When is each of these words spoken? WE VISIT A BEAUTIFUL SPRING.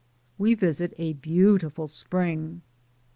WE 0.39 0.55
VISIT 0.55 0.95
A 0.97 1.13
BEAUTIFUL 1.13 1.85
SPRING. 1.85 2.63